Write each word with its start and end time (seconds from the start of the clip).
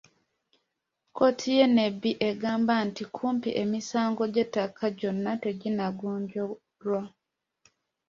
Kkooti 1.09 1.47
y'e 1.57 1.65
Nebbi 1.77 2.11
egamba 2.29 2.73
nti 2.87 3.03
kumpi 3.15 3.49
emisango 3.63 4.23
gy'ettaka 4.33 4.85
gyonna 4.99 5.31
teginnagonjoolwa. 5.43 7.01